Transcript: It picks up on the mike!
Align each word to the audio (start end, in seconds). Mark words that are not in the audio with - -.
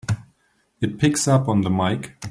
It 0.81 0.97
picks 0.97 1.27
up 1.27 1.47
on 1.47 1.61
the 1.61 1.69
mike! 1.69 2.15